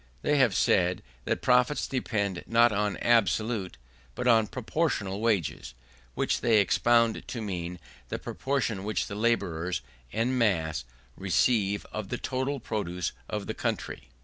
[0.23, 3.77] They have said that profits depend not on absolute,
[4.15, 5.75] but on proportional wages:
[6.15, 7.77] which they expounded to mean
[8.09, 10.85] the proportion which the labourers en masse
[11.15, 14.09] receive of the total produce of the country.